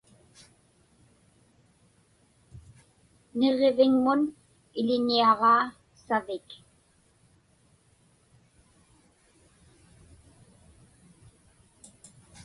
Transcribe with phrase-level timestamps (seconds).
[3.37, 4.21] Niġġiviŋmun
[4.79, 5.59] iḷiñiaġaa
[6.05, 6.47] savik.